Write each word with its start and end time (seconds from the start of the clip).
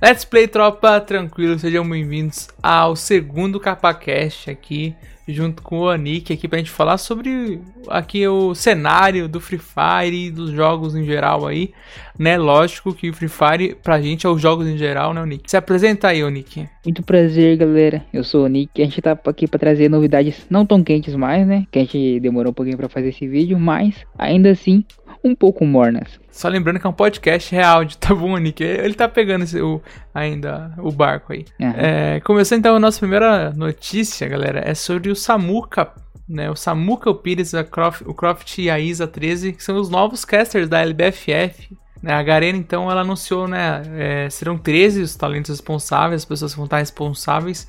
Let's 0.00 0.24
Play 0.24 0.46
Tropa, 0.46 1.00
tranquilo, 1.00 1.58
sejam 1.58 1.88
bem-vindos 1.88 2.46
ao 2.62 2.94
segundo 2.94 3.58
CapaCast 3.58 4.48
aqui, 4.48 4.94
junto 5.26 5.60
com 5.60 5.80
o 5.80 5.88
Anik 5.88 6.32
aqui 6.32 6.46
pra 6.46 6.58
gente 6.58 6.70
falar 6.70 6.98
sobre 6.98 7.60
aqui 7.88 8.24
o 8.28 8.54
cenário 8.54 9.28
do 9.28 9.40
Free 9.40 9.58
Fire 9.58 10.26
e 10.26 10.30
dos 10.30 10.50
jogos 10.50 10.94
em 10.94 11.04
geral 11.04 11.48
aí, 11.48 11.72
né? 12.16 12.38
Lógico 12.38 12.94
que 12.94 13.10
o 13.10 13.12
Free 13.12 13.28
Fire 13.28 13.76
pra 13.82 14.00
gente 14.00 14.24
é 14.24 14.28
os 14.28 14.40
jogos 14.40 14.68
em 14.68 14.78
geral, 14.78 15.12
né, 15.12 15.26
Nick? 15.26 15.50
Se 15.50 15.56
apresenta 15.56 16.06
aí, 16.06 16.22
Nick. 16.30 16.68
Muito 16.84 17.02
prazer, 17.02 17.56
galera. 17.56 18.04
Eu 18.12 18.22
sou 18.22 18.44
o 18.44 18.48
Nick. 18.48 18.80
A 18.80 18.84
gente 18.84 19.02
tá 19.02 19.18
aqui 19.26 19.48
pra 19.48 19.58
trazer 19.58 19.88
novidades 19.88 20.46
não 20.48 20.64
tão 20.64 20.82
quentes 20.84 21.16
mais, 21.16 21.44
né? 21.44 21.66
Que 21.72 21.80
a 21.80 21.82
gente 21.82 22.20
demorou 22.20 22.52
um 22.52 22.54
pouquinho 22.54 22.76
pra 22.76 22.88
fazer 22.88 23.08
esse 23.08 23.26
vídeo, 23.26 23.58
mas 23.58 23.96
ainda 24.16 24.50
assim 24.50 24.84
um 25.22 25.34
pouco 25.34 25.64
mornas. 25.64 26.18
Só 26.30 26.48
lembrando 26.48 26.78
que 26.78 26.86
é 26.86 26.90
um 26.90 26.92
podcast 26.92 27.54
real 27.54 27.84
de 27.84 27.98
Nick. 28.40 28.62
Ele 28.62 28.94
tá 28.94 29.08
pegando 29.08 29.42
esse, 29.42 29.60
o, 29.60 29.82
ainda 30.14 30.72
o 30.78 30.90
barco 30.92 31.32
aí. 31.32 31.44
Uhum. 31.58 31.72
É, 31.76 32.20
começando 32.20 32.60
então 32.60 32.76
a 32.76 32.80
nossa 32.80 32.98
primeira 33.00 33.50
notícia, 33.50 34.28
galera, 34.28 34.62
é 34.64 34.74
sobre 34.74 35.10
o 35.10 35.16
Samuka. 35.16 35.90
Né, 36.28 36.50
o 36.50 36.54
Samuka, 36.54 37.08
o 37.08 37.14
Pires, 37.14 37.54
a 37.54 37.64
Croft, 37.64 38.02
o 38.02 38.12
Croft 38.12 38.58
e 38.58 38.68
a 38.68 38.78
Isa 38.78 39.06
13, 39.06 39.54
que 39.54 39.64
são 39.64 39.76
os 39.76 39.88
novos 39.88 40.26
casters 40.26 40.68
da 40.68 40.80
LBFF. 40.80 41.74
Né, 42.02 42.12
a 42.12 42.22
Garena, 42.22 42.58
então, 42.58 42.90
ela 42.90 43.00
anunciou, 43.00 43.48
né, 43.48 43.82
é, 43.96 44.30
serão 44.30 44.58
13 44.58 45.00
os 45.00 45.16
talentos 45.16 45.50
responsáveis, 45.50 46.20
as 46.20 46.24
pessoas 46.26 46.52
que 46.52 46.58
vão 46.58 46.66
estar 46.66 46.78
responsáveis 46.78 47.66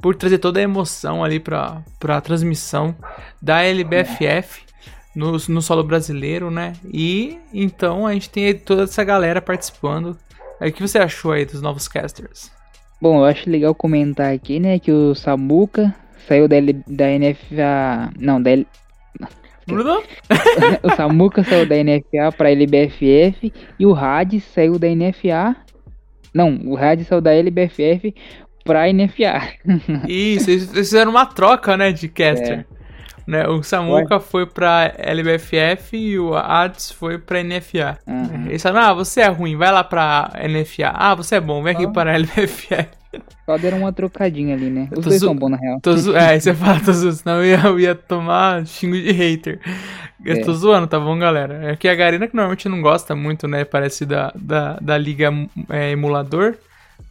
por 0.00 0.14
trazer 0.14 0.38
toda 0.38 0.60
a 0.60 0.62
emoção 0.62 1.24
ali 1.24 1.40
para 1.40 1.82
a 2.08 2.20
transmissão 2.20 2.94
da 3.40 3.62
LBFF 3.62 4.71
no, 5.14 5.32
no 5.32 5.62
solo 5.62 5.84
brasileiro, 5.84 6.50
né? 6.50 6.72
E 6.92 7.38
então 7.52 8.06
a 8.06 8.12
gente 8.12 8.30
tem 8.30 8.54
toda 8.54 8.84
essa 8.84 9.04
galera 9.04 9.40
participando. 9.40 10.16
O 10.60 10.72
que 10.72 10.82
você 10.82 10.98
achou 10.98 11.32
aí 11.32 11.44
dos 11.44 11.60
novos 11.60 11.88
casters? 11.88 12.50
Bom, 13.00 13.18
eu 13.18 13.24
acho 13.24 13.50
legal 13.50 13.74
comentar 13.74 14.32
aqui, 14.32 14.60
né, 14.60 14.78
que 14.78 14.92
o 14.92 15.12
Samuka 15.12 15.92
saiu 16.28 16.46
da, 16.46 16.56
L, 16.56 16.72
da 16.86 17.06
NFA. 17.06 18.12
Não, 18.16 18.40
da 18.40 18.50
L, 18.52 18.66
o 20.82 20.90
Samuka 20.96 21.42
saiu 21.44 21.66
da 21.66 21.76
NFA 21.76 22.36
para 22.36 22.50
LBFF 22.50 23.52
e 23.78 23.86
o 23.86 23.92
Rad 23.92 24.38
saiu 24.54 24.78
da 24.78 24.88
NFA. 24.88 25.56
Não, 26.32 26.60
o 26.64 26.74
Rad 26.74 27.02
saiu 27.02 27.20
da 27.20 27.34
LBFF 27.34 28.14
para 28.64 28.92
NFA. 28.92 29.42
Isso, 30.08 30.50
eles 30.50 30.70
fizeram 30.70 31.10
uma 31.10 31.26
troca, 31.26 31.76
né, 31.76 31.92
de 31.92 32.08
caster. 32.08 32.60
É. 32.60 32.71
Né? 33.26 33.46
O 33.46 33.62
Samuka 33.62 34.16
Ué? 34.16 34.20
foi 34.20 34.46
pra 34.46 34.92
LBFF 34.96 35.96
e 35.96 36.18
o 36.18 36.34
Ads 36.34 36.92
foi 36.92 37.18
pra 37.18 37.42
NFA. 37.42 37.98
Uhum. 38.06 38.46
Eles 38.46 38.62
falaram, 38.62 38.88
ah, 38.88 38.94
você 38.94 39.20
é 39.20 39.28
ruim, 39.28 39.56
vai 39.56 39.70
lá 39.70 39.84
pra 39.84 40.30
NFA. 40.48 40.92
Ah, 40.94 41.14
você 41.14 41.36
é 41.36 41.40
bom, 41.40 41.62
vem 41.62 41.72
aqui 41.74 41.84
ah. 41.84 41.90
para 41.90 42.12
LBFF. 42.18 42.88
Só 43.44 43.58
deram 43.58 43.78
uma 43.78 43.92
trocadinha 43.92 44.54
ali, 44.54 44.70
né? 44.70 44.88
Os 44.96 45.04
dois 45.04 45.20
são 45.20 45.34
bons, 45.34 45.50
na 45.50 45.56
real. 45.56 45.80
Zo... 45.96 46.16
É, 46.16 46.38
você 46.38 46.54
fala, 46.54 46.80
tô 46.80 46.92
zoando, 46.92 47.16
senão 47.16 47.36
eu 47.36 47.44
ia, 47.44 47.66
eu 47.66 47.80
ia 47.80 47.94
tomar 47.94 48.64
xingo 48.66 48.96
de 48.96 49.12
hater. 49.12 49.60
Eu 50.24 50.36
é. 50.36 50.40
tô 50.40 50.52
zoando, 50.54 50.86
tá 50.86 50.98
bom, 50.98 51.18
galera? 51.18 51.72
É 51.72 51.76
que 51.76 51.88
a 51.88 51.94
Garena 51.94 52.26
que 52.26 52.34
normalmente 52.34 52.68
não 52.68 52.80
gosta 52.80 53.14
muito, 53.14 53.46
né? 53.46 53.64
Parece 53.64 54.06
da, 54.06 54.32
da, 54.34 54.78
da 54.80 54.96
liga 54.96 55.30
é, 55.68 55.90
emulador 55.90 56.56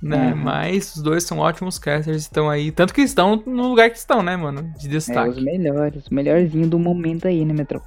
né? 0.01 0.31
Uhum. 0.31 0.35
Mas 0.35 0.95
os 0.95 1.01
dois 1.03 1.23
são 1.23 1.37
ótimos 1.37 1.77
casters, 1.77 2.23
estão 2.23 2.49
aí. 2.49 2.71
Tanto 2.71 2.93
que 2.93 3.01
estão 3.01 3.41
no 3.45 3.69
lugar 3.69 3.89
que 3.89 3.97
estão, 3.97 4.23
né, 4.23 4.35
mano? 4.35 4.73
De 4.79 4.87
destaque. 4.87 5.29
É, 5.29 5.31
os 5.31 5.43
melhores, 5.43 6.03
os 6.03 6.09
melhorzinhos 6.09 6.69
do 6.69 6.79
momento 6.79 7.27
aí, 7.27 7.45
né, 7.45 7.53
Metro? 7.53 7.81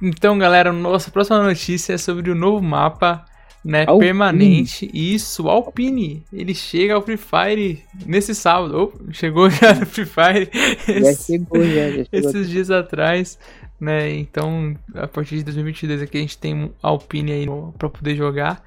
Então, 0.00 0.38
galera, 0.38 0.72
nossa 0.72 1.10
próxima 1.10 1.42
notícia 1.42 1.94
é 1.94 1.98
sobre 1.98 2.30
o 2.30 2.34
novo 2.34 2.62
mapa, 2.62 3.24
né, 3.68 3.84
Alpine. 3.86 4.00
permanente. 4.00 4.90
Isso, 4.94 5.48
Alpine. 5.48 6.24
Ele 6.32 6.54
chega 6.54 6.94
ao 6.94 7.02
Free 7.02 7.18
Fire 7.18 7.84
nesse 8.06 8.34
sábado. 8.34 8.92
Oh, 8.94 9.12
chegou 9.12 9.50
já 9.50 9.74
no 9.74 9.84
Free 9.84 10.06
Fire. 10.06 10.50
Já 10.86 11.12
chegou, 11.12 11.62
já, 11.62 11.90
já 11.90 12.04
chegou. 12.10 12.30
Esses 12.30 12.48
dias 12.48 12.70
atrás 12.70 13.38
né? 13.80 14.12
Então, 14.16 14.76
a 14.94 15.06
partir 15.06 15.36
de 15.36 15.44
2022 15.44 16.02
aqui 16.02 16.18
a 16.18 16.20
gente 16.20 16.38
tem 16.38 16.72
Alpine 16.82 17.32
aí 17.32 17.46
para 17.76 17.88
poder 17.88 18.16
jogar. 18.16 18.64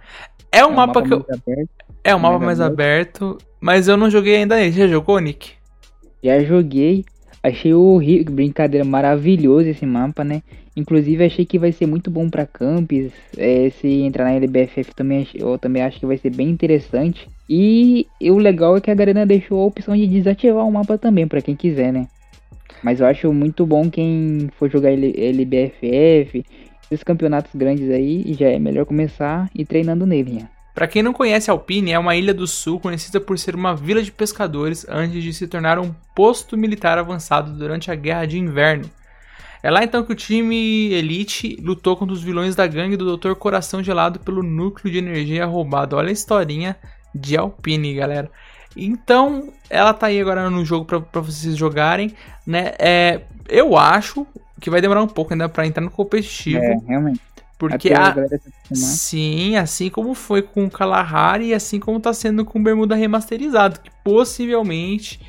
É 0.52 0.64
um, 0.64 0.70
é 0.70 0.72
um 0.72 0.76
mapa, 0.76 1.02
mapa, 1.02 1.08
que 1.08 1.14
eu 1.14 1.18
aberto, 1.18 1.70
é 2.04 2.16
um 2.16 2.20
mapa 2.20 2.40
mais, 2.40 2.60
mais 2.60 2.62
aberto. 2.62 3.26
aberto, 3.26 3.46
mas 3.60 3.88
eu 3.88 3.98
não 3.98 4.10
joguei 4.10 4.38
ainda 4.38 4.62
ele. 4.62 4.72
Já 4.72 4.88
jogou, 4.88 5.20
Nick? 5.20 5.52
Já 6.24 6.40
joguei. 6.44 7.06
Achei 7.44 7.74
o 7.74 8.00
brincadeira 8.30 8.86
maravilhoso 8.86 9.68
esse 9.68 9.86
mapa, 9.86 10.24
né? 10.24 10.44
Inclusive 10.76 11.26
achei 11.26 11.46
que 11.46 11.60
vai 11.60 11.72
ser 11.72 11.86
muito 11.86 12.10
bom 12.10 12.30
para 12.30 12.46
campos. 12.46 13.12
É, 13.38 13.70
se 13.70 13.88
entrar 13.88 14.26
na 14.26 14.34
LBFF 14.34 14.96
também 14.96 15.28
eu 15.36 15.58
também 15.58 15.82
acho 15.84 16.00
que 16.00 16.06
vai 16.06 16.18
ser 16.18 16.30
bem 16.30 16.50
interessante. 16.50 17.28
E, 17.50 18.08
e 18.20 18.32
o 18.32 18.38
legal 18.38 18.78
é 18.78 18.82
que 18.82 18.90
a 18.90 18.96
Garena 18.96 19.26
deixou 19.26 19.62
a 19.62 19.66
opção 19.66 19.96
de 19.96 20.08
desativar 20.08 20.66
o 20.66 20.72
mapa 20.72 20.98
também 20.98 21.28
para 21.28 21.42
quem 21.42 21.56
quiser, 21.56 21.92
né? 21.92 22.08
Mas 22.82 23.00
eu 23.00 23.06
acho 23.06 23.32
muito 23.34 23.66
bom 23.66 23.90
quem 23.90 24.50
for 24.58 24.70
jogar 24.70 24.92
LBFF, 24.92 26.44
esses 26.90 27.04
campeonatos 27.04 27.52
grandes 27.54 27.90
aí, 27.90 28.34
já 28.34 28.48
é 28.48 28.58
melhor 28.58 28.86
começar 28.86 29.50
e 29.54 29.64
treinando 29.64 30.06
nele. 30.06 30.34
Né? 30.34 30.50
Para 30.74 30.88
quem 30.88 31.04
não 31.04 31.14
conhece 31.14 31.52
Alpine, 31.52 31.92
é 31.92 32.00
uma 32.00 32.16
ilha 32.16 32.34
do 32.34 32.48
sul 32.48 32.80
conhecida 32.80 33.20
por 33.20 33.38
ser 33.38 33.56
uma 33.56 33.76
vila 33.76 34.02
de 34.02 34.12
pescadores 34.12 34.86
antes 34.90 35.22
de 35.22 35.34
se 35.34 35.48
tornar 35.48 35.78
um 35.78 35.94
posto 36.16 36.58
militar 36.58 36.98
avançado 36.98 37.52
durante 37.52 37.92
a 37.92 37.96
Guerra 37.96 38.26
de 38.26 38.40
Inverno. 38.40 38.90
É 39.64 39.70
lá 39.70 39.84
então 39.84 40.04
que 40.04 40.12
o 40.12 40.16
time 40.16 40.92
Elite 40.92 41.58
lutou 41.62 41.96
contra 41.96 42.14
os 42.14 42.24
vilões 42.24 42.56
da 42.56 42.66
gangue 42.66 42.98
do 42.98 43.16
Dr. 43.16 43.34
Coração 43.34 43.84
Gelado 43.84 44.20
pelo 44.20 44.42
núcleo 44.42 44.92
de 44.92 44.98
energia 44.98 45.46
roubado. 45.46 45.96
Olha 45.96 46.10
a 46.10 46.14
historinha 46.14 46.76
de 47.14 47.38
Alpine, 47.38 47.94
galera. 47.94 48.32
Então, 48.76 49.54
ela 49.70 49.94
tá 49.94 50.08
aí 50.08 50.20
agora 50.20 50.50
no 50.50 50.66
jogo 50.66 50.86
para 50.86 51.22
vocês 51.22 51.56
jogarem, 51.56 52.16
né? 52.46 52.74
É, 52.80 53.22
eu 53.50 53.78
acho 53.78 54.26
que 54.60 54.70
vai 54.70 54.82
demorar 54.82 55.04
um 55.04 55.08
pouco 55.08 55.34
ainda 55.34 55.50
para 55.50 55.68
entrar 55.68 55.84
no 55.84 55.92
competitivo. 55.92 56.64
É, 56.64 56.78
realmente. 56.88 57.22
Porque 57.58 57.94
a, 57.94 58.16
sim, 58.74 59.56
assim 59.56 59.88
como 59.88 60.16
foi 60.16 60.42
com 60.42 60.66
o 60.66 60.72
Kalahari 60.72 61.48
e 61.48 61.54
assim 61.54 61.80
como 61.80 62.00
tá 62.00 62.12
sendo 62.12 62.44
com 62.44 62.58
o 62.58 62.64
Bermuda 62.64 62.96
remasterizado, 62.96 63.80
que 63.82 63.92
possivelmente, 64.04 65.22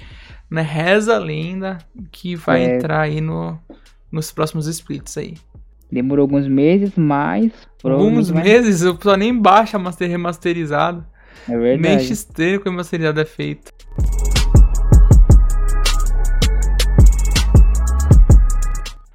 né, 0.51 0.63
reza 0.63 1.17
a 1.17 1.19
lenda 1.19 1.77
que 2.11 2.35
vai 2.35 2.65
é. 2.65 2.77
entrar 2.77 3.03
aí 3.03 3.21
no, 3.21 3.61
nos 4.13 4.31
próximos 4.31 4.67
splits 4.67 5.17
aí. 5.17 5.35
Demorou 5.91 6.23
alguns 6.23 6.47
meses, 6.47 6.93
mas 6.97 7.51
alguns 7.83 8.31
meses, 8.31 8.83
eu 8.83 8.99
só 9.03 9.17
nem 9.17 9.37
baixa 9.37 9.79
master 9.79 10.09
remasterizado. 10.09 11.05
É 11.49 11.57
verdade. 11.57 11.97
Nem 11.97 11.99
XT 11.99 12.61
com 12.61 12.79
a 12.79 12.85
seriado 12.85 13.21
é 13.21 13.25
feito. 13.25 13.73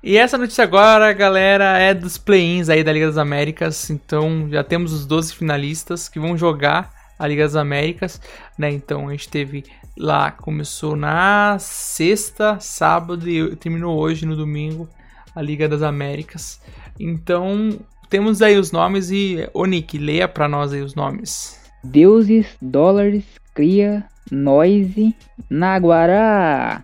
E 0.03 0.17
essa 0.17 0.37
notícia 0.37 0.63
agora, 0.63 1.11
galera, 1.13 1.77
é 1.77 1.93
dos 1.93 2.17
play-ins 2.17 2.69
aí 2.69 2.83
da 2.83 2.93
Liga 2.93 3.07
das 3.07 3.17
Américas. 3.17 3.89
Então 3.89 4.47
já 4.49 4.63
temos 4.63 4.93
os 4.93 5.05
12 5.05 5.35
finalistas 5.35 6.07
que 6.07 6.19
vão 6.19 6.37
jogar 6.37 6.91
a 7.19 7.27
Liga 7.27 7.43
das 7.43 7.55
Américas, 7.55 8.21
né? 8.57 8.71
Então 8.71 9.09
a 9.09 9.11
gente 9.11 9.27
teve 9.27 9.65
lá, 9.97 10.31
começou 10.31 10.95
na 10.95 11.57
sexta, 11.59 12.59
sábado 12.59 13.29
e 13.29 13.55
terminou 13.55 13.97
hoje 13.97 14.25
no 14.25 14.35
domingo 14.35 14.87
a 15.35 15.41
Liga 15.41 15.67
das 15.67 15.81
Américas. 15.81 16.61
Então 16.99 17.79
temos 18.09 18.41
aí 18.41 18.57
os 18.57 18.71
nomes 18.71 19.11
e 19.11 19.47
o 19.53 19.65
Nick, 19.65 19.97
leia 19.97 20.27
para 20.27 20.47
nós 20.47 20.71
aí 20.73 20.81
os 20.81 20.95
nomes. 20.95 21.59
Deuses, 21.83 22.47
dólares, 22.61 23.23
cria, 23.53 24.05
noise, 24.31 25.15
naguará, 25.49 26.83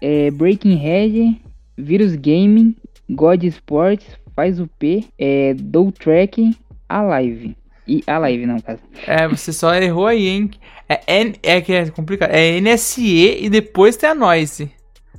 é, 0.00 0.30
Breaking 0.30 0.76
Head, 0.76 1.42
Virus 1.76 2.14
Gaming, 2.14 2.76
God 3.10 3.44
Sports, 3.44 4.06
faz 4.34 4.60
o 4.60 4.66
P, 4.66 5.04
é, 5.18 5.54
Do 5.54 5.90
Track, 5.92 6.56
Alive. 6.88 7.56
E 7.88 8.04
a 8.06 8.18
live, 8.18 8.44
não, 8.44 8.60
caso. 8.60 8.80
É, 9.06 9.26
você 9.26 9.52
só 9.52 9.74
errou 9.74 10.06
aí, 10.06 10.28
hein? 10.28 10.50
É, 10.88 11.32
é 11.42 11.60
que 11.60 11.72
é 11.72 11.88
complicado. 11.90 12.30
É 12.30 12.60
NSE 12.60 13.44
e 13.44 13.48
depois 13.48 13.96
tem 13.96 14.10
a 14.10 14.14
Noise. 14.14 14.70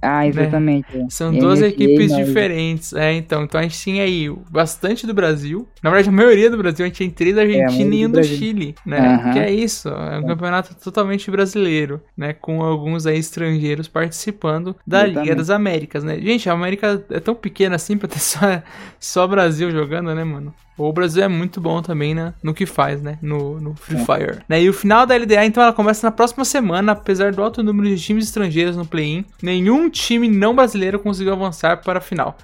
Ah, 0.02 0.22
né? 0.22 0.28
exatamente. 0.28 0.98
Né? 0.98 1.08
São 1.10 1.34
duas 1.34 1.62
equipes 1.62 2.16
diferentes. 2.16 2.94
É, 2.94 3.14
então, 3.14 3.44
então 3.44 3.60
a 3.60 3.64
gente 3.64 3.78
tinha 3.78 4.04
aí 4.04 4.30
bastante 4.50 5.06
do 5.06 5.14
Brasil. 5.14 5.68
Na 5.84 5.90
verdade, 5.90 6.10
a 6.10 6.12
maioria 6.12 6.50
do 6.50 6.58
Brasil, 6.58 6.86
a 6.86 6.88
gente 6.88 6.98
tinha 6.98 7.12
três 7.12 7.36
da 7.36 7.42
é, 7.42 7.46
Argentina 7.46 7.96
é, 7.96 7.98
e 7.98 8.06
um 8.06 8.12
do, 8.12 8.24
Chile, 8.24 8.76
né? 8.86 9.22
Uhum. 9.26 9.34
Que 9.34 9.40
é 9.40 9.52
isso, 9.52 9.90
é 9.90 10.20
um 10.20 10.26
campeonato 10.26 10.76
totalmente 10.76 11.30
brasileiro, 11.30 12.02
né? 12.16 12.34
Com 12.34 12.62
alguns 12.62 13.06
aí 13.06 13.18
estrangeiros 13.18 13.88
participando 13.88 14.76
da 14.86 15.00
exatamente. 15.00 15.24
Liga 15.24 15.36
das 15.36 15.50
Américas, 15.50 16.04
né? 16.04 16.20
Gente, 16.20 16.50
a 16.50 16.54
América 16.54 17.04
é 17.10 17.20
tão 17.20 17.36
pequena 17.36 17.76
assim 17.76 17.98
pra 17.98 18.08
ter 18.08 18.20
só, 18.20 18.40
só 19.00 19.28
Brasil 19.28 19.72
jogando, 19.72 20.14
né, 20.14 20.24
mano? 20.24 20.54
O 20.80 20.94
Brasil 20.94 21.22
é 21.22 21.28
muito 21.28 21.60
bom 21.60 21.82
também 21.82 22.16
né, 22.16 22.34
no 22.42 22.54
que 22.54 22.66
faz, 22.66 23.02
né? 23.02 23.20
No, 23.22 23.60
no 23.60 23.76
Free 23.76 23.98
é. 23.98 24.06
Fire. 24.06 24.40
Né, 24.48 24.64
e 24.64 24.70
o 24.70 24.74
final 24.74 25.06
da 25.06 25.16
LDA, 25.18 25.46
então, 25.46 25.62
ela 25.62 25.74
começa 25.74 26.08
na 26.08 26.12
próxima 26.12 26.46
semana. 26.46 26.94
Apesar 26.94 27.34
do 27.34 27.44
alto 27.44 27.62
número 27.62 27.94
de 27.94 28.02
times 28.02 28.24
estrangeiros 28.24 28.78
no 28.78 28.86
play-in, 28.86 29.26
nenhum 29.44 29.89
time 29.90 30.28
não 30.28 30.56
brasileiro 30.56 31.00
conseguiu 31.00 31.34
avançar 31.34 31.78
para 31.78 32.00
a 32.00 32.02
final. 32.02 32.38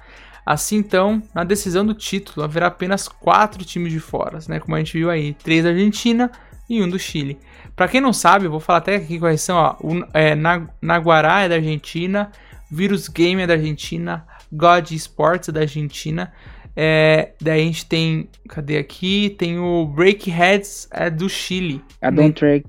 Assim, 0.44 0.76
então, 0.76 1.20
na 1.34 1.42
decisão 1.42 1.84
do 1.84 1.92
título, 1.92 2.44
haverá 2.44 2.68
apenas 2.68 3.08
quatro 3.08 3.64
times 3.64 3.92
de 3.92 3.98
fora, 3.98 4.38
né? 4.48 4.60
Como 4.60 4.76
a 4.76 4.78
gente 4.78 4.92
viu 4.92 5.10
aí, 5.10 5.34
três 5.34 5.64
da 5.64 5.70
Argentina 5.70 6.30
e 6.70 6.80
um 6.82 6.88
do 6.88 6.98
Chile. 6.98 7.38
Para 7.74 7.88
quem 7.88 8.00
não 8.00 8.12
sabe, 8.12 8.46
eu 8.46 8.50
vou 8.50 8.60
falar 8.60 8.78
até 8.78 8.96
aqui 8.96 9.18
quais 9.18 9.40
são, 9.40 9.56
ó. 9.56 9.76
O, 9.80 10.06
é, 10.14 10.36
Naguará 10.80 11.42
é 11.42 11.48
da 11.48 11.56
Argentina, 11.56 12.30
Virus 12.70 13.08
Game 13.08 13.42
é 13.42 13.46
da 13.46 13.54
Argentina, 13.54 14.24
God 14.52 14.92
Sports 14.92 15.48
é 15.48 15.52
da 15.52 15.60
Argentina. 15.60 16.32
É, 16.76 17.32
daí 17.40 17.62
a 17.62 17.64
gente 17.64 17.86
tem. 17.86 18.28
Cadê 18.48 18.78
aqui? 18.78 19.34
Tem 19.38 19.58
o 19.58 19.86
Breakheads 19.86 20.88
é 20.92 21.10
do 21.10 21.28
Chile. 21.28 21.82
A 22.02 22.10
Don't 22.10 22.34
Track. 22.34 22.66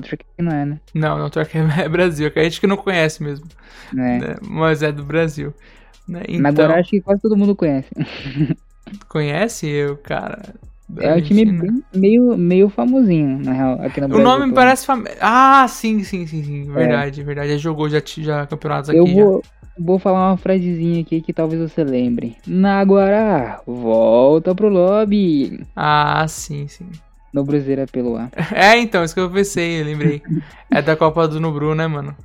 Track 0.00 0.24
não 0.38 0.52
é, 0.52 0.64
né? 0.64 0.80
Não, 0.94 1.28
Track 1.28 1.58
é 1.58 1.88
Brasil, 1.88 2.30
que 2.30 2.38
a 2.38 2.44
gente 2.44 2.60
que 2.60 2.66
não 2.66 2.76
conhece 2.76 3.22
mesmo. 3.22 3.46
É. 3.92 4.18
Né? 4.18 4.36
Mas 4.42 4.82
é 4.82 4.92
do 4.92 5.02
Brasil. 5.02 5.52
Né? 6.06 6.22
Então, 6.28 6.46
Agora 6.46 6.80
acho 6.80 6.90
que 6.90 7.00
quase 7.00 7.20
todo 7.20 7.36
mundo 7.36 7.56
conhece. 7.56 7.90
conhece 9.08 9.66
eu, 9.66 9.96
cara? 9.96 10.54
É 10.98 11.14
um 11.14 11.20
time 11.20 11.44
bem, 11.44 11.84
meio, 11.94 12.36
meio 12.36 12.68
famosinho, 12.68 13.38
na 13.38 13.52
real, 13.52 13.72
aqui 13.80 14.00
no 14.00 14.08
Brasil. 14.08 14.26
O 14.26 14.28
nome 14.28 14.46
me 14.46 14.52
parece 14.52 14.84
fam... 14.84 15.04
Ah, 15.20 15.66
sim, 15.68 16.02
sim, 16.02 16.26
sim, 16.26 16.42
sim. 16.42 16.64
Verdade, 16.64 17.20
é. 17.20 17.24
verdade. 17.24 17.52
Já 17.52 17.58
jogou 17.58 17.88
já, 17.88 18.02
já 18.04 18.46
campeonatos 18.46 18.90
eu 18.90 19.04
aqui. 19.04 19.14
Vou, 19.14 19.42
já. 19.44 19.70
vou 19.78 19.98
falar 19.98 20.30
uma 20.30 20.36
frasezinha 20.36 21.00
aqui 21.00 21.20
que 21.20 21.32
talvez 21.32 21.60
você 21.60 21.84
lembre. 21.84 22.36
Naguará, 22.46 23.60
volta 23.66 24.54
pro 24.54 24.68
lobby. 24.68 25.64
Ah, 25.76 26.26
sim, 26.28 26.66
sim. 26.66 26.88
No 27.32 27.44
Bruzeiro 27.44 27.82
é 27.82 27.86
pelo 27.86 28.16
ar. 28.16 28.30
É, 28.52 28.78
então, 28.78 29.04
isso 29.04 29.14
que 29.14 29.20
eu 29.20 29.30
pensei, 29.30 29.80
eu 29.80 29.84
lembrei. 29.84 30.22
é 30.70 30.82
da 30.82 30.96
Copa 30.96 31.28
do 31.28 31.40
Nubru, 31.40 31.74
né, 31.74 31.86
mano? 31.86 32.16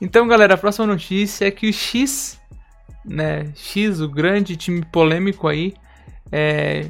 Então, 0.00 0.28
galera, 0.28 0.54
a 0.54 0.58
próxima 0.58 0.86
notícia 0.86 1.46
é 1.46 1.50
que 1.50 1.68
o 1.68 1.72
X 1.72 2.38
né? 3.04 3.52
X, 3.54 4.00
o 4.00 4.08
grande 4.08 4.56
time 4.56 4.82
polêmico 4.90 5.46
aí, 5.46 5.74
é, 6.32 6.86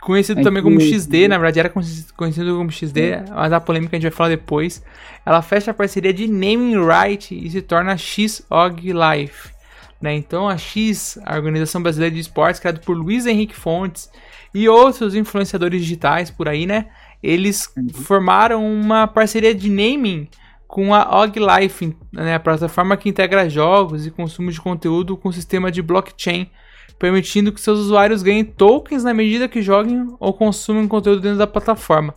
conhecido 0.00 0.42
também 0.42 0.62
como 0.62 0.80
XD, 0.80 1.28
na 1.28 1.38
verdade 1.38 1.60
era 1.60 1.70
conhecido 2.16 2.56
como 2.56 2.70
XD, 2.70 3.22
mas 3.30 3.52
a 3.52 3.60
polêmica 3.60 3.96
a 3.96 4.00
gente 4.00 4.10
vai 4.10 4.16
falar 4.16 4.30
depois. 4.30 4.82
Ela 5.24 5.40
fecha 5.40 5.70
a 5.70 5.74
parceria 5.74 6.12
de 6.12 6.26
naming 6.26 6.76
right 6.84 7.34
e 7.34 7.48
se 7.50 7.62
torna 7.62 7.96
XOG 7.96 8.92
Life. 8.92 9.53
Né? 10.00 10.14
Então 10.14 10.48
a 10.48 10.56
X, 10.56 11.18
a 11.24 11.36
Organização 11.36 11.82
Brasileira 11.82 12.14
de 12.14 12.20
Esportes, 12.20 12.60
criada 12.60 12.80
por 12.80 12.96
Luiz 12.96 13.26
Henrique 13.26 13.54
Fontes 13.54 14.10
e 14.52 14.68
outros 14.68 15.14
influenciadores 15.14 15.80
digitais 15.80 16.30
por 16.30 16.48
aí, 16.48 16.66
né? 16.66 16.88
Eles 17.22 17.70
uhum. 17.76 17.88
formaram 17.88 18.64
uma 18.64 19.06
parceria 19.06 19.54
de 19.54 19.70
naming 19.70 20.28
com 20.74 20.92
a 20.92 21.22
Og 21.22 21.38
Life, 21.38 21.96
né, 22.12 22.34
a 22.34 22.40
plataforma 22.40 22.96
que 22.96 23.08
integra 23.08 23.48
jogos 23.48 24.06
e 24.06 24.10
consumo 24.10 24.50
de 24.50 24.60
conteúdo 24.60 25.16
com 25.16 25.30
sistema 25.30 25.70
de 25.70 25.80
blockchain, 25.80 26.50
permitindo 26.98 27.52
que 27.52 27.60
seus 27.60 27.78
usuários 27.78 28.22
ganhem 28.22 28.44
tokens 28.44 29.04
na 29.04 29.14
medida 29.14 29.48
que 29.48 29.62
joguem 29.62 30.06
ou 30.18 30.32
consumem 30.32 30.88
conteúdo 30.88 31.20
dentro 31.20 31.38
da 31.38 31.46
plataforma. 31.46 32.14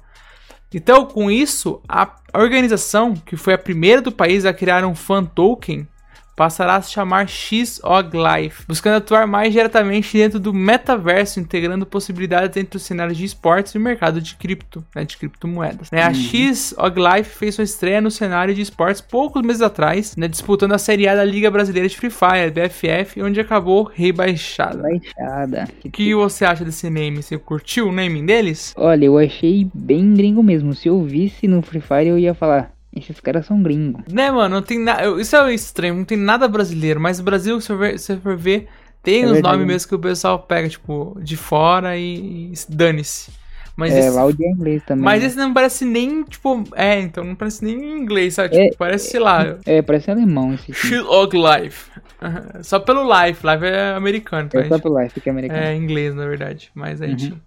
Então, 0.73 1.05
com 1.05 1.31
isso, 1.31 1.81
a 1.87 2.15
organização, 2.33 3.13
que 3.13 3.37
foi 3.37 3.53
a 3.53 3.57
primeira 3.57 4.01
do 4.01 4.11
país 4.11 4.45
a 4.45 4.53
criar 4.53 4.83
um 4.85 4.95
fan 4.95 5.23
token, 5.23 5.87
passará 6.37 6.75
a 6.75 6.81
se 6.83 6.91
chamar 6.91 7.27
XOG 7.27 8.11
Life, 8.13 8.63
buscando 8.67 8.97
atuar 8.97 9.25
mais 9.25 9.51
diretamente 9.51 10.15
dentro 10.15 10.39
do 10.39 10.53
metaverso, 10.53 11.39
integrando 11.39 11.83
possibilidades 11.83 12.55
entre 12.55 12.77
os 12.77 12.83
cenários 12.83 13.17
de 13.17 13.25
esportes 13.25 13.73
e 13.73 13.77
o 13.79 13.81
mercado 13.81 14.21
de 14.21 14.35
cripto, 14.35 14.85
né, 14.95 15.03
de 15.03 15.17
criptomoedas. 15.17 15.89
Né, 15.89 16.03
a 16.03 16.09
uhum. 16.09 16.13
XOG 16.13 16.99
Life 16.99 17.37
fez 17.37 17.55
sua 17.55 17.63
estreia 17.63 17.99
no 17.99 18.11
cenário 18.11 18.53
de 18.53 18.61
esportes 18.61 19.01
poucos 19.01 19.41
meses 19.41 19.63
atrás, 19.63 20.15
né, 20.15 20.27
disputando 20.27 20.73
a 20.73 20.77
Série 20.77 21.07
A 21.07 21.15
da 21.15 21.25
Liga 21.25 21.49
Brasileira 21.49 21.89
de 21.89 21.97
Free 21.97 22.11
Fire, 22.11 22.51
BFF, 22.51 23.19
onde 23.23 23.39
acabou 23.39 23.83
rebaixada. 23.83 24.83
Rebaixada. 24.87 25.67
O 25.83 25.89
que 25.89 26.13
você 26.13 26.45
acha 26.45 26.63
desse 26.63 26.87
name? 26.87 27.23
Você 27.23 27.35
curtiu 27.39 27.87
o 27.87 27.91
naming 27.91 28.27
deles? 28.27 28.75
Olha, 28.77 29.05
eu 29.05 29.17
achei 29.17 29.67
bem 29.73 30.13
gringo 30.13 30.43
mesmo. 30.43 30.75
Se 30.75 30.87
eu 30.87 31.01
visse 31.01 31.47
no 31.47 31.63
Free 31.63 31.81
Fire, 31.81 32.07
eu 32.07 32.19
ia 32.19 32.35
falar, 32.35 32.76
esses 32.99 33.19
caras 33.19 33.45
são 33.45 33.61
gringos. 33.61 34.11
Né, 34.11 34.31
mano, 34.31 34.55
não 34.55 34.61
tem 34.61 34.79
nada. 34.79 35.19
Isso 35.19 35.35
é 35.35 35.53
estranho, 35.53 35.95
não 35.95 36.05
tem 36.05 36.17
nada 36.17 36.47
brasileiro. 36.47 36.99
Mas 36.99 37.19
o 37.19 37.23
Brasil, 37.23 37.59
se 37.61 37.73
você 37.73 38.17
for 38.17 38.35
ver, 38.37 38.67
tem 39.03 39.23
é 39.23 39.27
os 39.27 39.41
nomes 39.41 39.65
mesmo 39.65 39.89
que 39.89 39.95
o 39.95 39.99
pessoal 39.99 40.39
pega, 40.39 40.67
tipo, 40.67 41.17
de 41.21 41.37
fora 41.37 41.97
e, 41.97 42.51
e 42.51 42.53
dane-se. 42.69 43.31
Mas 43.77 43.93
é, 43.93 43.99
esse, 43.99 44.09
lá 44.09 44.25
o 44.25 44.33
de 44.33 44.43
inglês 44.43 44.83
também. 44.83 45.05
Mas 45.05 45.21
né? 45.21 45.27
esse 45.27 45.37
não 45.37 45.53
parece 45.53 45.85
nem, 45.85 46.23
tipo. 46.23 46.63
É, 46.75 46.99
então 46.99 47.23
não 47.23 47.35
parece 47.35 47.63
nem 47.63 47.75
em 47.75 48.01
inglês, 48.01 48.33
sabe? 48.33 48.49
Tipo, 48.49 48.73
é, 48.73 48.77
parece, 48.77 49.11
sei 49.11 49.19
lá. 49.19 49.55
É, 49.67 49.83
parece 49.83 50.09
alemão 50.09 50.51
esse. 50.55 50.73
Shilog 50.73 51.37
Life. 51.37 51.91
Só 52.63 52.79
pelo 52.79 53.03
Life. 53.03 53.45
Life 53.45 53.63
é 53.63 53.93
americano. 53.93 54.47
Então 54.47 54.61
é 54.61 54.67
só 54.67 54.79
pelo 54.79 54.99
Life 54.99 55.21
que 55.21 55.29
é 55.29 55.31
americano. 55.31 55.61
É 55.61 55.75
inglês, 55.75 56.15
na 56.15 56.25
verdade. 56.25 56.71
Mas 56.73 56.99
a, 56.99 57.05
uhum. 57.05 57.11
gente, 57.11 57.37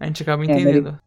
a 0.00 0.06
gente 0.06 0.22
acaba 0.22 0.42
é, 0.42 0.46
entendendo. 0.46 0.98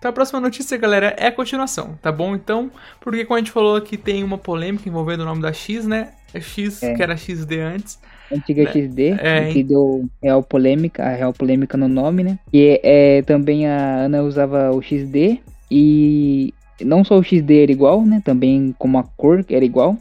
Então 0.00 0.08
a 0.08 0.14
próxima 0.14 0.40
notícia, 0.40 0.78
galera, 0.78 1.14
é 1.18 1.26
a 1.26 1.32
continuação, 1.32 1.98
tá 2.00 2.10
bom? 2.10 2.34
Então, 2.34 2.70
porque 3.02 3.22
como 3.26 3.36
a 3.36 3.38
gente 3.38 3.50
falou 3.50 3.78
que 3.82 3.98
tem 3.98 4.24
uma 4.24 4.38
polêmica 4.38 4.88
envolvendo 4.88 5.20
o 5.20 5.24
nome 5.26 5.42
da 5.42 5.52
X, 5.52 5.86
né? 5.86 6.12
É 6.32 6.40
X, 6.40 6.82
é. 6.82 6.94
que 6.94 7.02
era 7.02 7.14
XD 7.14 7.60
antes. 7.60 7.98
Antiga 8.32 8.64
né? 8.64 8.72
XD, 8.72 9.16
é, 9.20 9.52
que 9.52 9.62
deu 9.62 10.08
real 10.22 10.42
polêmica, 10.42 11.04
a 11.04 11.10
real 11.10 11.34
polêmica 11.34 11.76
no 11.76 11.86
nome, 11.86 12.24
né? 12.24 12.38
E 12.50 12.80
é, 12.82 13.20
também 13.22 13.66
a 13.66 13.96
Ana 14.04 14.22
usava 14.22 14.70
o 14.70 14.80
XD 14.80 15.38
e 15.70 16.54
não 16.80 17.04
só 17.04 17.18
o 17.18 17.22
XD 17.22 17.64
era 17.64 17.72
igual, 17.72 18.02
né? 18.02 18.22
Também 18.24 18.74
como 18.78 18.96
a 18.96 19.02
cor 19.02 19.44
era 19.50 19.64
igual. 19.66 19.98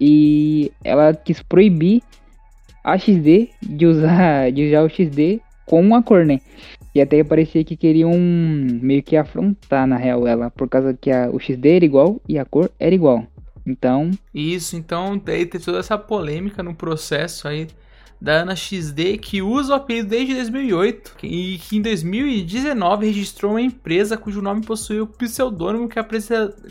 E 0.00 0.70
ela 0.84 1.12
quis 1.12 1.42
proibir 1.42 2.04
a 2.84 2.96
XD 2.96 3.50
de 3.60 3.84
usar, 3.84 4.52
de 4.52 4.68
usar 4.68 4.82
o 4.82 4.88
XD 4.88 5.40
com 5.66 5.92
a 5.96 6.02
cor, 6.04 6.24
né? 6.24 6.38
E 6.94 7.00
até 7.00 7.24
parecia 7.24 7.64
que 7.64 7.76
queriam 7.76 8.12
meio 8.16 9.02
que 9.02 9.16
afrontar, 9.16 9.86
na 9.86 9.96
real, 9.96 10.26
ela, 10.26 10.50
por 10.50 10.68
causa 10.68 10.94
que 10.94 11.10
a, 11.10 11.28
o 11.28 11.40
XD 11.40 11.68
era 11.68 11.84
igual 11.84 12.20
e 12.28 12.38
a 12.38 12.44
cor 12.44 12.70
era 12.78 12.94
igual. 12.94 13.26
Então. 13.66 14.10
Isso, 14.32 14.76
então 14.76 15.18
daí 15.18 15.44
tem 15.46 15.60
toda 15.60 15.78
essa 15.78 15.98
polêmica 15.98 16.62
no 16.62 16.74
processo 16.74 17.48
aí 17.48 17.66
da 18.20 18.42
Ana 18.42 18.54
XD 18.54 19.18
que 19.18 19.42
usa 19.42 19.72
o 19.72 19.76
apelido 19.76 20.08
desde 20.08 20.34
2008 20.34 21.16
e 21.22 21.58
que 21.58 21.76
em 21.76 21.82
2019 21.82 23.06
registrou 23.06 23.52
uma 23.52 23.60
empresa 23.60 24.16
cujo 24.16 24.40
nome 24.40 24.64
possui 24.64 25.00
o 25.00 25.06
pseudônimo 25.06 25.88
que, 25.88 25.98
a 25.98 26.04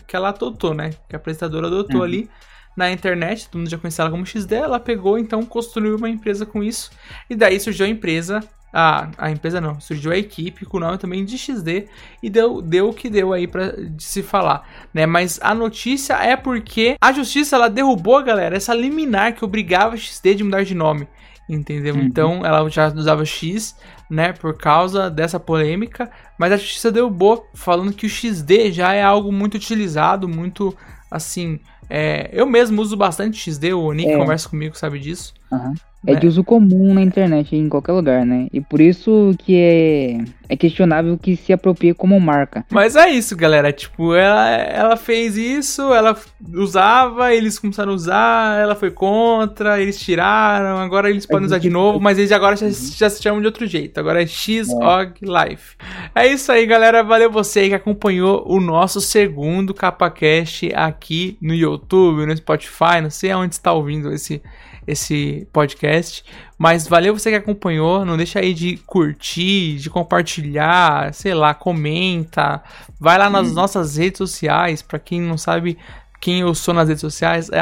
que 0.07 0.15
ela 0.15 0.29
adotou, 0.29 0.73
né? 0.73 0.91
Que 1.09 1.15
a 1.15 1.17
apresentadora 1.17 1.67
adotou 1.67 1.97
uhum. 1.97 2.03
ali 2.03 2.29
na 2.75 2.91
internet, 2.91 3.47
todo 3.49 3.59
mundo 3.59 3.69
já 3.69 3.77
conhecia 3.77 4.03
ela 4.03 4.11
como 4.11 4.25
XD, 4.25 4.55
ela 4.55 4.79
pegou 4.79 5.17
então 5.19 5.43
construiu 5.43 5.95
uma 5.95 6.09
empresa 6.09 6.45
com 6.45 6.63
isso 6.63 6.89
e 7.29 7.35
daí 7.35 7.59
surgiu 7.59 7.85
a 7.85 7.89
empresa 7.89 8.39
a, 8.73 9.07
a 9.19 9.29
empresa 9.29 9.61
não, 9.61 9.79
surgiu 9.79 10.11
a 10.11 10.17
equipe 10.17 10.65
com 10.65 10.77
o 10.77 10.79
nome 10.79 10.97
também 10.97 11.23
de 11.23 11.37
XD 11.37 11.87
e 12.23 12.29
deu, 12.29 12.59
deu 12.59 12.89
o 12.89 12.93
que 12.93 13.07
deu 13.07 13.31
aí 13.31 13.45
para 13.45 13.75
se 13.99 14.23
falar, 14.23 14.67
né? 14.91 15.05
Mas 15.05 15.39
a 15.43 15.53
notícia 15.53 16.15
é 16.15 16.35
porque 16.35 16.95
a 16.99 17.11
justiça 17.11 17.55
ela 17.55 17.69
derrubou, 17.69 18.23
galera, 18.23 18.57
essa 18.57 18.73
liminar 18.73 19.35
que 19.35 19.45
obrigava 19.45 19.93
a 19.93 19.97
XD 19.97 20.35
de 20.35 20.43
mudar 20.43 20.63
de 20.63 20.73
nome, 20.73 21.07
entendeu? 21.47 21.93
Uhum. 21.93 22.01
Então 22.01 22.43
ela 22.43 22.67
já 22.67 22.87
usava 22.87 23.23
X, 23.23 23.77
né, 24.09 24.33
por 24.33 24.57
causa 24.57 25.07
dessa 25.07 25.39
polêmica, 25.39 26.09
mas 26.37 26.51
a 26.51 26.57
justiça 26.57 26.91
derrubou 26.91 27.47
falando 27.53 27.93
que 27.93 28.07
o 28.07 28.09
XD 28.09 28.71
já 28.71 28.93
é 28.93 29.03
algo 29.03 29.31
muito 29.31 29.53
utilizado, 29.55 30.27
muito 30.27 30.75
assim, 31.11 31.59
é, 31.87 32.27
eu 32.33 32.47
mesmo 32.47 32.81
uso 32.81 32.97
bastante 32.97 33.37
XD, 33.37 33.73
o 33.73 33.93
Nick 33.93 34.09
é. 34.09 34.17
conversa 34.17 34.49
comigo, 34.49 34.75
sabe 34.75 34.97
disso. 34.97 35.31
Uhum. 35.51 35.75
É 36.05 36.15
de 36.15 36.27
uso 36.27 36.43
comum 36.43 36.93
na 36.93 37.01
internet, 37.01 37.55
em 37.55 37.69
qualquer 37.69 37.93
lugar, 37.93 38.25
né? 38.25 38.47
E 38.51 38.59
por 38.59 38.81
isso 38.81 39.33
que 39.37 39.55
é, 39.55 40.17
é 40.49 40.57
questionável 40.57 41.17
que 41.17 41.37
se 41.37 41.53
aproprie 41.53 41.93
como 41.93 42.19
marca. 42.19 42.65
Mas 42.69 42.97
é 42.97 43.09
isso, 43.09 43.37
galera. 43.37 43.71
Tipo, 43.71 44.13
ela, 44.13 44.49
ela 44.49 44.97
fez 44.97 45.37
isso, 45.37 45.81
ela 45.93 46.17
usava, 46.53 47.33
eles 47.33 47.57
começaram 47.57 47.93
a 47.93 47.95
usar, 47.95 48.59
ela 48.59 48.75
foi 48.75 48.91
contra, 48.91 49.81
eles 49.81 49.97
tiraram, 49.97 50.77
agora 50.77 51.09
eles 51.09 51.25
podem 51.25 51.45
usar 51.45 51.57
de 51.57 51.69
novo, 51.69 52.01
mas 52.01 52.19
eles 52.19 52.33
agora 52.33 52.57
já, 52.57 52.67
já 52.69 53.09
se 53.09 53.23
chamam 53.23 53.39
de 53.39 53.47
outro 53.47 53.65
jeito. 53.65 53.97
Agora 53.97 54.21
é 54.21 54.25
XOG 54.25 55.19
é. 55.21 55.49
Life. 55.49 55.77
É 56.13 56.27
isso 56.27 56.51
aí, 56.51 56.65
galera. 56.65 57.01
Valeu 57.01 57.31
você 57.31 57.69
que 57.69 57.75
acompanhou 57.75 58.43
o 58.45 58.59
nosso 58.59 58.99
segundo 58.99 59.73
CapaCast 59.73 60.69
aqui 60.75 61.37
no 61.41 61.53
YouTube, 61.53 62.25
no 62.25 62.35
Spotify, 62.35 62.99
não 63.01 63.09
sei 63.09 63.31
aonde 63.31 63.55
está 63.55 63.71
ouvindo 63.71 64.11
esse 64.11 64.41
esse 64.87 65.47
podcast. 65.51 66.23
Mas 66.57 66.87
valeu 66.87 67.17
você 67.17 67.29
que 67.29 67.35
acompanhou. 67.35 68.05
Não 68.05 68.17
deixa 68.17 68.39
aí 68.39 68.53
de 68.53 68.77
curtir, 68.77 69.77
de 69.77 69.89
compartilhar, 69.89 71.13
sei 71.13 71.33
lá, 71.33 71.53
comenta. 71.53 72.61
Vai 72.99 73.17
lá 73.17 73.29
nas 73.29 73.51
hum. 73.51 73.53
nossas 73.53 73.97
redes 73.97 74.17
sociais. 74.17 74.81
Para 74.81 74.99
quem 74.99 75.21
não 75.21 75.37
sabe 75.37 75.77
quem 76.19 76.39
eu 76.39 76.55
sou 76.55 76.73
nas 76.73 76.87
redes 76.87 77.01
sociais, 77.01 77.49
é 77.51 77.61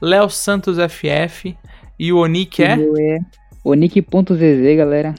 leosantosff. 0.00 1.56
E 1.98 2.12
o 2.12 2.18
Onick 2.18 2.62
é? 2.62 2.76
é 2.98 3.18
Onick.zz, 3.64 4.76
galera. 4.76 5.14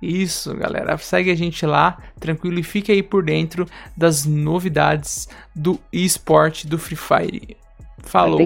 Isso, 0.00 0.54
galera. 0.54 0.96
Segue 0.96 1.30
a 1.30 1.34
gente 1.34 1.64
lá, 1.66 1.98
tranquilo, 2.18 2.58
e 2.58 2.62
fique 2.62 2.90
aí 2.90 3.02
por 3.02 3.22
dentro 3.22 3.66
das 3.96 4.24
novidades 4.24 5.28
do 5.54 5.78
esporte 5.92 6.66
do 6.66 6.78
Free 6.78 6.96
Fire. 6.96 7.56
Falou. 7.98 8.38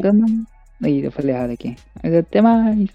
Aí, 0.85 1.03
eu 1.03 1.11
falei 1.11 1.35
ah, 1.35 1.39
errado 1.39 1.51
aqui. 1.53 1.77
Mas 2.03 2.15
até 2.15 2.43
mais. 2.43 2.91